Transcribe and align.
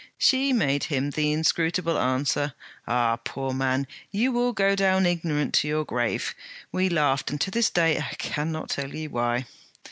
She 0.17 0.51
made 0.51 0.85
him 0.85 1.11
the 1.11 1.31
inscrutable 1.31 1.95
answer: 1.95 2.55
"Ah, 2.87 3.19
poor 3.23 3.53
man! 3.53 3.85
you 4.09 4.31
will 4.31 4.51
go 4.51 4.75
down 4.75 5.05
ignorant 5.05 5.53
to 5.53 5.67
your 5.67 5.85
grave!" 5.85 6.33
We 6.71 6.89
laughed, 6.89 7.29
and 7.29 7.39
to 7.41 7.51
this 7.51 7.69
day 7.69 7.99
I 7.99 8.15
cannot 8.15 8.71
tell 8.71 8.95
you 8.95 9.11
why.' 9.11 9.45